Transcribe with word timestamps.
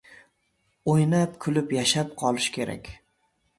Oʻynab-kulib 0.93 1.77
yashab 1.79 2.17
qolish 2.25 2.51
kerak. 2.59 2.93